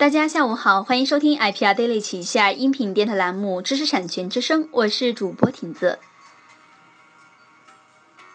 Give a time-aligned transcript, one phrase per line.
[0.00, 5.98] 大家下午好，欢迎收听 IPR Daily 旗下音频电台栏目《知识产权之声》，我是主播婷子。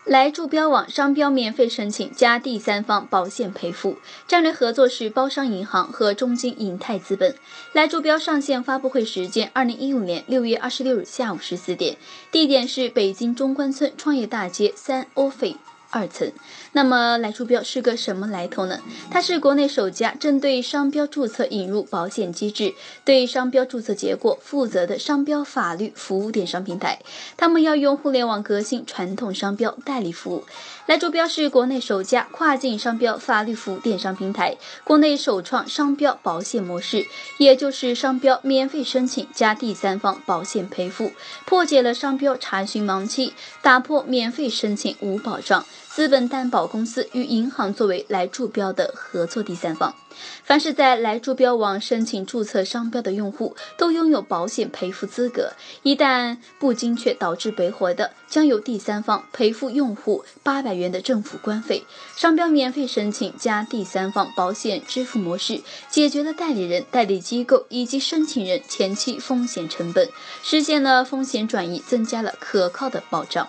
[0.04, 3.98] 来助标网商标免费申请加第三方保险赔付，
[4.28, 7.36] 战略合作是包商银行和中金银泰资本。
[7.74, 11.98] 来助标上线发布会时间：二零一五年六月二十六日下午十四点，
[12.32, 15.56] 地点是北京中关村创业大街三 office。
[15.96, 16.30] 二层，
[16.74, 18.80] 那么来助标是个什么来头呢？
[19.10, 22.74] 它是国内首家针对商标注册引入保险机制、
[23.06, 27.00] 对商标注册结果负责的商标法律服务电商平台。
[27.38, 30.44] 他们要用互联网革新传统商标代理服务。
[30.86, 41.14] 来助标是国内首家跨境商标法律服务电商平台，国内首创商标保险模式，也就是商标免费申请加第三方保险赔付，
[41.46, 43.34] 破解了商标查询盲区，
[43.64, 45.66] 打破免费申请无保障。
[45.96, 49.96] 资本担保公司与银行作为来注标的合作第三方，
[50.44, 55.54] 凡是在来注标网申请注册商标的用户，都拥有保险赔付资格。
[55.84, 61.86] 一旦不精确导致赔回的，将由第三方赔付用户八百元的政府官费。
[62.18, 70.10] 商标免费申请加第三方保险支付模式，解决了代理人、代理机构以及申请人前期风险成本，
[70.44, 73.48] 实现了风险转移，增加了可靠的保障。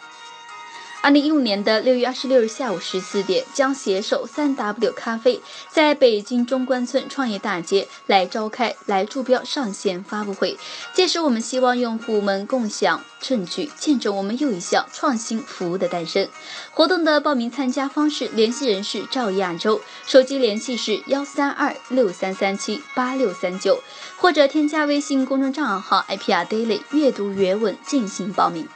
[1.06, 5.40] 二零一五年的六月二十六日下午十四点，将携手三 W 咖啡
[5.70, 10.58] 在北京中关村创业大街来召开来注标上线发布会。
[10.94, 16.28] 届时，我们希望用户们共享证据，见证我们又一项创新服务的诞生。
[16.72, 23.80] 活动的报名参加方式：联系人是赵亚洲，手机联系是幺三二六三三七八六三九，
[24.16, 28.66] 或者添加微信公众账号 IPR Daily 阅读原文进行报名。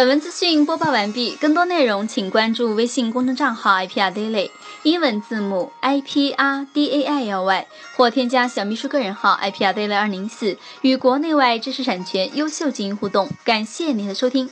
[0.00, 4.50] 本文资讯播报完毕，更多内容请关注微信公众账号 IPR Daily，
[4.82, 13.28] 英文字母 IPR D A I L Y，或添加小秘书个人号 IPR Daily 二零四，与国内外知识产权优秀精英互动。
[13.44, 14.48] 感谢您的收听。